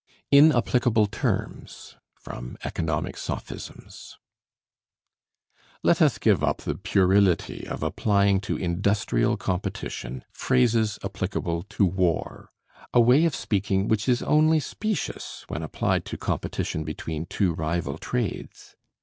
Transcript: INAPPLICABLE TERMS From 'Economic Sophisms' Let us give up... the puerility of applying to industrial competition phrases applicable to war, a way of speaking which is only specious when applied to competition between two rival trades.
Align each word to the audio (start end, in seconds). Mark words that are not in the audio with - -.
INAPPLICABLE 0.31 1.05
TERMS 1.05 1.95
From 2.15 2.57
'Economic 2.65 3.15
Sophisms' 3.15 4.17
Let 5.83 6.01
us 6.01 6.17
give 6.17 6.43
up... 6.43 6.63
the 6.63 6.73
puerility 6.73 7.67
of 7.67 7.83
applying 7.83 8.39
to 8.41 8.57
industrial 8.57 9.37
competition 9.37 10.25
phrases 10.31 10.97
applicable 11.03 11.67
to 11.69 11.85
war, 11.85 12.49
a 12.91 12.99
way 12.99 13.25
of 13.25 13.35
speaking 13.35 13.87
which 13.87 14.09
is 14.09 14.23
only 14.23 14.59
specious 14.59 15.45
when 15.49 15.61
applied 15.61 16.03
to 16.05 16.17
competition 16.17 16.83
between 16.83 17.27
two 17.27 17.53
rival 17.53 17.99
trades. 17.99 18.75